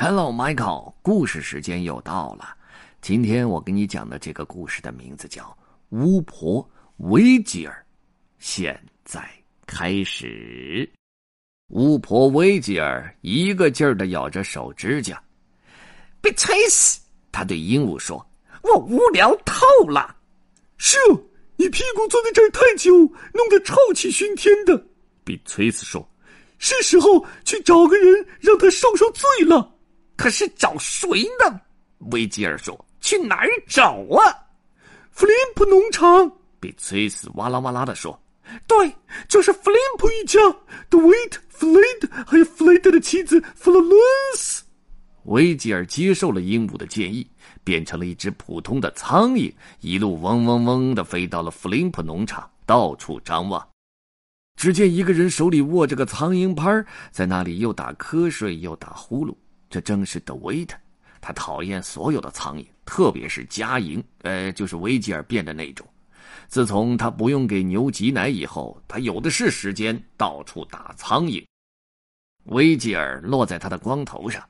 [0.00, 2.56] Hello, Michael，故事时间又到了。
[3.02, 5.42] 今天我给你讲的这个故事的名字叫
[5.88, 6.64] 《巫婆
[6.98, 7.74] 维吉尔》。
[8.38, 9.28] 现在
[9.66, 10.88] 开始。
[11.70, 15.20] 巫婆维吉尔一个劲儿的咬着手指甲，
[16.20, 17.00] 被吹死！
[17.32, 18.24] 他对鹦鹉说
[18.62, 20.14] ：“我无聊透了。”
[20.78, 21.18] 是啊，
[21.56, 22.92] 你屁股坐在这儿太久，
[23.34, 24.80] 弄得臭气熏天的。
[25.24, 26.08] 比崔斯说
[26.56, 29.74] ：“是时候去找个人让他受受罪了。”
[30.18, 31.60] 可是找谁呢？
[32.10, 34.34] 维吉尔说：“去哪儿找啊？”
[35.12, 36.30] 弗林普农场。
[36.60, 38.20] 比崔斯哇啦哇啦的说。
[38.66, 38.92] 对，
[39.28, 40.40] 就是弗林普一家
[40.90, 44.00] 的维特、弗雷德，还有弗雷德的妻子弗洛伦
[44.34, 44.64] 斯。
[45.24, 47.24] 维吉尔接受了鹦鹉的建议，
[47.62, 53.64] 变成了一只普通的苍蝇，一路嗡嗡嗡的飞到了弗林普农场，到处张望。
[54.56, 59.34] 只见一个人手里握着个苍蝇拍，在那里又打瞌睡又打呼噜。
[59.70, 60.76] 这正是德维特，
[61.20, 65.86] 他讨厌所有的苍蝇，特别是家蝇，呃，就是维吉尔变的那种。
[66.46, 71.44] 自从他不用给牛挤奶以后，他有的是时间到处打苍蝇。
[72.44, 74.42] 维吉尔落在他的光头上，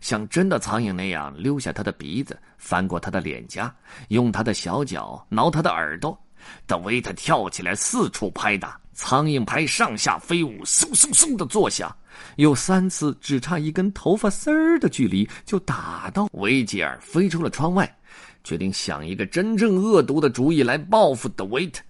[0.00, 3.72] 像真的苍蝇那样溜下他的鼻子，翻过他的脸颊，
[4.08, 6.18] 用他的小脚挠他的耳朵。
[6.66, 11.94] 德维特跳起来四处拍打，苍蝇拍上下飞舞，嗖嗖嗖的作响。
[12.36, 17.98] 有三次只差一根头发丝儿的距离，就打到维吉尔飞出了窗外。
[18.42, 21.82] 决定想一个真正恶毒的主意来报复德维特。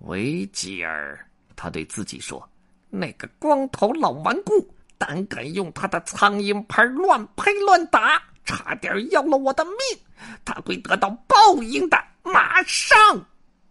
[0.00, 1.18] 维吉尔，
[1.56, 2.48] 他对自己说
[2.88, 9.74] ：“那个光头老顽固，胆敢用他的苍蝇拍乱拍乱打，差点要了我的命。
[10.44, 11.98] 他会得到报应的。
[12.22, 12.96] 马上！”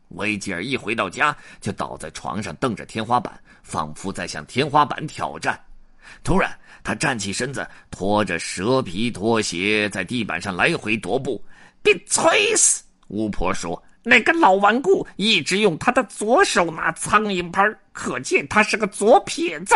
[0.09, 5.57] 维吉尔一回到家，就倒在床上瞪着天花板，仿佛在向天花板挑战。
[6.23, 6.51] 突然，
[6.83, 11.43] 他站起身子，拖着蛇皮拖鞋在地板上来回踱步。
[11.83, 12.83] 别催死！
[13.07, 19.75] 巫婆说：“那个老顽固一直用他的左手拿苍蝇拍，可见他是个左撇子。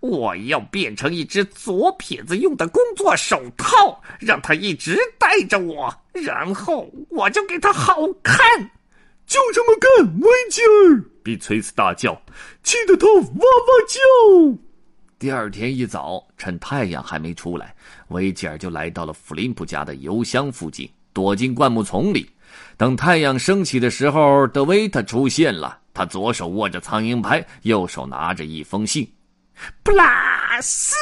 [0.00, 8.70] 我要变成一只左撇子用的工作手套，让他一直带着我，然后我就给他好看。
[9.26, 12.20] 就这么干，维吉尔！”比崔斯大叫，
[12.62, 13.30] 气得他哇哇
[13.88, 14.58] 叫。
[15.18, 17.74] 第二天一早，趁太阳还没出来，
[18.08, 20.90] 维吉尔就来到了弗林普家的邮箱附近。
[21.14, 22.30] 躲进灌木丛里，
[22.76, 25.78] 等太阳升起的时候，德维特出现了。
[25.94, 29.10] 他左手握着苍蝇拍，右手拿着一封信。
[29.82, 30.94] 布拉斯，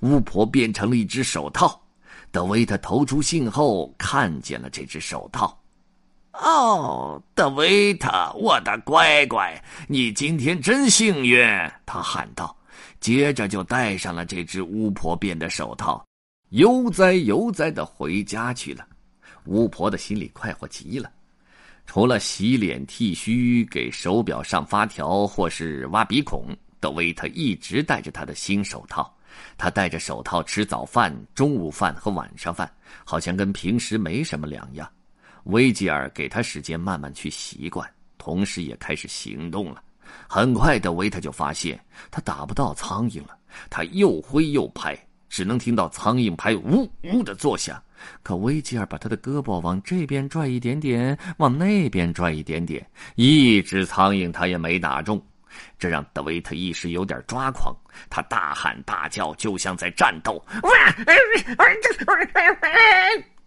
[0.00, 1.80] 巫婆变成了一只手套。
[2.30, 5.58] 德维特投出信后，看见了这只手套。
[6.32, 11.46] 哦，德维特，我的乖乖，你今天真幸运！
[11.84, 12.56] 他喊道，
[13.00, 16.04] 接着就戴上了这只巫婆变的手套。
[16.50, 18.86] 悠哉悠哉的回家去了，
[19.44, 21.10] 巫婆的心里快活极了。
[21.86, 26.46] 除了洗脸、剃须、给手表上发条或是挖鼻孔，
[26.80, 29.14] 德维特一直戴着他的新手套。
[29.58, 32.70] 他戴着手套吃早饭、中午饭和晚上饭，
[33.04, 34.88] 好像跟平时没什么两样。
[35.44, 37.88] 维吉尔给他时间慢慢去习惯，
[38.18, 39.82] 同时也开始行动了。
[40.28, 41.78] 很快，德维特就发现
[42.10, 43.36] 他打不到苍蝇了。
[43.68, 44.98] 他又挥又拍。
[45.28, 47.82] 只能听到苍蝇拍呜呜的作响，
[48.22, 55.18] 可维吉尔把他的胳膊往这边拽一点点，往那边拽一点点，一只苍蝇他也没打中，
[55.78, 57.74] 这让德维特一时有点抓狂，
[58.10, 60.70] 他大喊大叫，就像在战斗哇。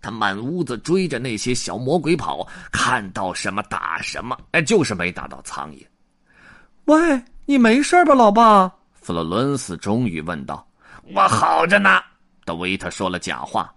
[0.06, 5.84] 他满屋子追着那些小魔鬼跑，看到什么打什么，哎，就是没打到苍蝇。
[6.86, 8.72] 喂，你没事吧，老爸？
[8.94, 10.64] 弗洛伦斯终于问道。
[11.12, 12.00] 我好着呢，
[12.46, 13.74] 德维特说了假话，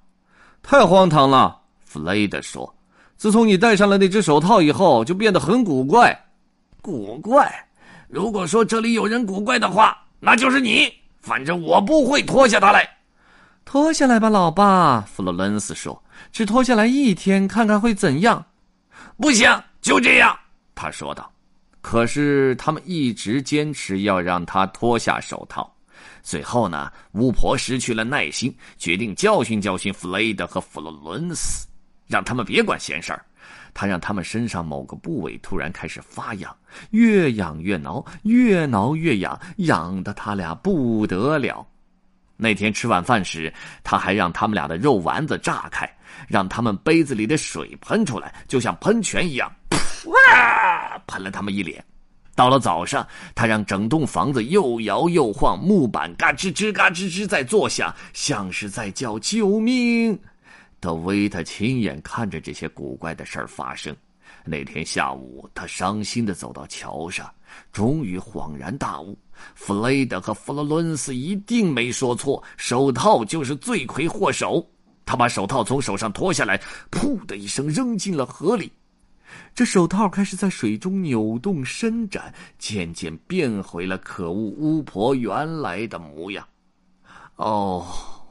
[0.62, 1.58] 太荒唐了。
[1.80, 2.74] 弗雷德说
[3.16, 6.14] ：“自从你戴上了那只手套以后，就变得很古怪。
[6.82, 7.50] 古怪？
[8.06, 10.92] 如果说这里有人古怪的话，那就是你。
[11.22, 12.86] 反正我不会脱下它来。
[13.64, 16.02] 脱下来吧，老爸。”弗洛伦斯说
[16.32, 18.44] ：“只脱下来一天，看看会怎样。”
[19.19, 19.49] 不行，
[19.81, 20.38] 就这样。”
[20.75, 21.31] 他说道。
[21.81, 25.73] 可是他们一直坚持要让他脱下手套。
[26.23, 31.67] 最后呢，巫婆失去了耐心，决定教训教训弗雷德和弗洛伦斯，
[32.06, 33.25] 让他们别管闲事儿。
[33.73, 36.55] 他让他们身上某个部位突然开始发痒，
[36.91, 41.67] 越痒越挠，越挠越痒，痒得他俩不得了。
[42.40, 43.52] 那天吃晚饭时，
[43.82, 45.93] 他还让他们俩的肉丸子炸开，
[46.29, 51.85] 让他们杯子里的水喷出来，就像喷泉一样，噗啊，喷了他们一脸。
[52.37, 53.05] 到了早上，
[53.35, 60.17] 他让整栋房子又摇又晃，木板嘎吱吱、嘎吱吱在作响，像是在叫救命。
[60.79, 63.93] 德维特亲眼看着这些古怪的事儿发生。
[64.44, 67.29] 那天下午，他伤心的走到桥上，
[67.72, 69.19] 终于恍然大悟：
[69.55, 74.64] 弗雷德和弗洛伦斯一定没说错，手套就是罪魁祸首。
[75.05, 76.60] 他把手套从手上脱下来，
[76.90, 78.70] 噗的一声扔进了河里。
[79.55, 86.46] 这手套开始在水中扭动伸展，渐渐变回了可恶巫婆原来的模样。
[87.37, 87.87] 哦，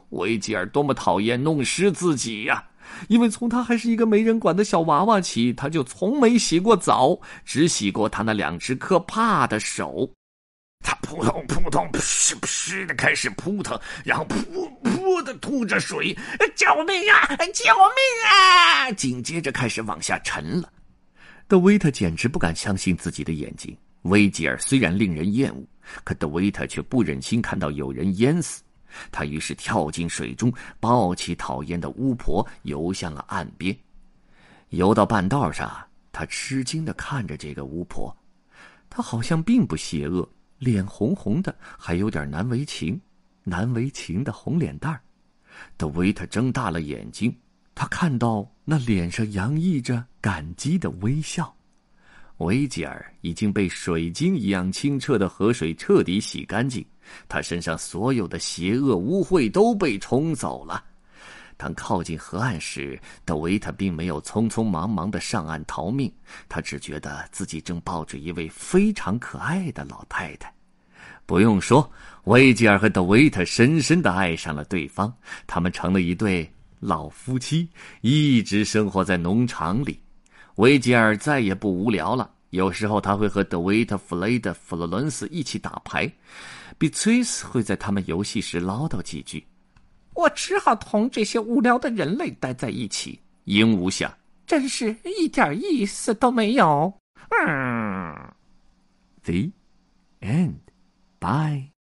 [0.09, 2.63] 维吉尔多么讨厌弄湿自己呀！
[3.07, 10.09] 因为从他还是一个没人管的小娃娃起，他就从没洗过澡，只洗过他那两只可怕的手。
[10.85, 14.35] 他扑通扑通，噗哧噗哧的开始扑腾，然后噗
[14.83, 16.15] 噗的吐着水，
[16.55, 17.35] 救命啊！
[17.53, 18.91] 救命啊！
[18.91, 20.71] 紧接着开始往下沉了。
[21.47, 23.75] 德维特简直不敢相信自己的眼睛。
[24.03, 25.63] 维吉尔虽然令人厌恶，
[26.03, 28.61] 可德维特却不忍心看到有人淹死。
[29.11, 33.77] 他于是跳进水中，抱起讨厌的巫婆，游向了岸边。
[34.69, 35.71] 游到半道上，
[36.11, 38.15] 他吃惊的看着这个巫婆，
[38.89, 40.27] 她好像并不邪恶，
[40.59, 42.99] 脸红红的，还有点难为情，
[43.43, 45.01] 难为情的红脸蛋儿。
[45.77, 47.35] 德维特睁大了眼睛。
[47.73, 51.55] 他看到那脸上洋溢着感激的微笑，
[52.37, 56.85] 维吉尔已经被水晶一样清澈的河水彻底洗干净，
[57.27, 60.83] 他身上所有的邪恶污秽都被冲走了。
[61.57, 66.11] 当靠近河岸时，德维特并没有匆匆忙忙的上岸逃命，
[66.47, 70.53] 他只觉得自己正抱着一位非常可爱的老太太。
[71.25, 71.91] 不用说，
[72.25, 75.11] 维吉尔和德维特深深的爱上了对方，
[75.47, 76.47] 他们成了一对。
[76.79, 77.67] 老夫妻
[78.01, 79.99] 一直生活在农场里，
[80.57, 82.29] 维吉尔再也不无聊了。
[82.51, 86.09] 有时候他会和德维特、弗雷德、弗洛伦斯一起打牌，
[86.77, 89.45] 比崔斯会在他们游戏时唠叨几句。
[90.13, 93.19] 我只好同这些无聊的人类待在一起。
[93.43, 94.11] 鹦鹉想，
[94.45, 96.91] 真是一点意思都没有。
[97.29, 98.15] 嗯
[99.23, 99.51] ，The
[100.21, 100.55] end.
[101.19, 101.76] Bye.